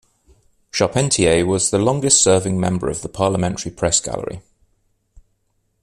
Charpentier 0.71 1.45
was 1.45 1.69
the 1.69 1.77
longest-serving 1.77 2.59
member 2.59 2.89
of 2.89 3.03
the 3.03 3.07
Parliamentary 3.07 3.71
Press 3.71 3.99
Gallery. 3.99 4.41